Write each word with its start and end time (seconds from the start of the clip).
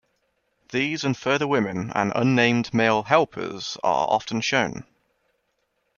These 0.71 1.03
and 1.03 1.15
further 1.15 1.45
women 1.47 1.91
and 1.93 2.11
unnamed 2.15 2.73
male 2.73 3.03
helpers 3.03 3.77
are 3.83 4.07
often 4.09 4.41
shown. 4.41 4.87